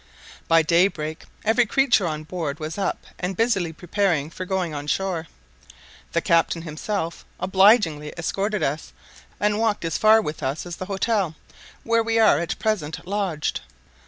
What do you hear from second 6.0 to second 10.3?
The captain himself obligingly escorted us, and walked as far